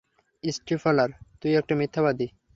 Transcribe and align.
Stifler, 0.43 1.09
তুই 1.41 1.51
একটা 1.55 1.73
মিথ্যাবাদী। 1.75 2.27